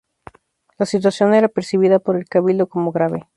La 0.79 0.87
situación 0.87 1.35
era 1.35 1.47
percibida 1.47 1.99
por 1.99 2.15
el 2.15 2.27
Cabildo 2.27 2.65
como 2.65 2.91
grave. 2.91 3.27